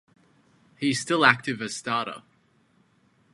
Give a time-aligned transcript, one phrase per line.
[0.79, 2.23] He is still active as starter.